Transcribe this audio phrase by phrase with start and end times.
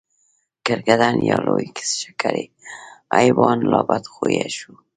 [0.65, 1.67] کرکدن یا لوی
[1.99, 2.45] ښکری
[3.17, 4.71] حیوان لا بدخویه شو.